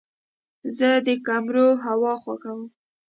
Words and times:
زه 0.77 0.89
د 1.05 1.09
کمرو 1.27 1.67
هوا 1.85 2.13
خوښوم. 2.21 2.61